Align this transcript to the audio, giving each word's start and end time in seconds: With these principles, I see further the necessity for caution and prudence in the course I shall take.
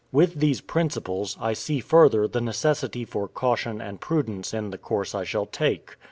With 0.11 0.39
these 0.39 0.61
principles, 0.61 1.37
I 1.39 1.53
see 1.53 1.79
further 1.79 2.27
the 2.27 2.41
necessity 2.41 3.05
for 3.05 3.27
caution 3.27 3.79
and 3.79 4.01
prudence 4.01 4.51
in 4.51 4.71
the 4.71 4.79
course 4.79 5.13
I 5.13 5.25
shall 5.25 5.45
take. 5.45 5.95